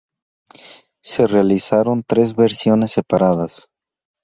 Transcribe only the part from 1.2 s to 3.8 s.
realizaron tres versiones separadas.